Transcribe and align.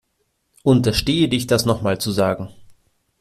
Unterstehe 0.63 1.29
dich 1.29 1.45
das 1.45 1.65
nochmal 1.67 2.01
zu 2.01 2.09
sagen. 2.09 2.49